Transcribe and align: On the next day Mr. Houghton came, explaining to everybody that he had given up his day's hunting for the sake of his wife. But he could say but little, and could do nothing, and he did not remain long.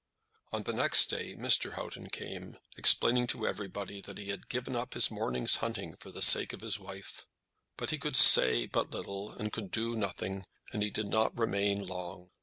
On 0.51 0.63
the 0.63 0.73
next 0.73 1.11
day 1.11 1.35
Mr. 1.35 1.73
Houghton 1.73 2.09
came, 2.09 2.57
explaining 2.75 3.27
to 3.27 3.45
everybody 3.45 4.01
that 4.01 4.17
he 4.17 4.29
had 4.29 4.49
given 4.49 4.75
up 4.75 4.95
his 4.95 5.09
day's 5.09 5.57
hunting 5.57 5.95
for 5.97 6.09
the 6.09 6.23
sake 6.23 6.53
of 6.53 6.61
his 6.61 6.79
wife. 6.79 7.27
But 7.77 7.91
he 7.91 7.99
could 7.99 8.15
say 8.15 8.65
but 8.65 8.89
little, 8.89 9.31
and 9.33 9.53
could 9.53 9.69
do 9.69 9.95
nothing, 9.95 10.47
and 10.73 10.81
he 10.81 10.89
did 10.89 11.07
not 11.09 11.37
remain 11.37 11.85
long. 11.85 12.31